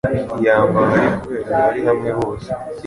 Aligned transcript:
yangwa 0.45 0.79
ahari 0.85 1.07
kubera 1.21 1.53
bari 1.63 1.79
hamwe 1.87 2.09
bose 2.19 2.49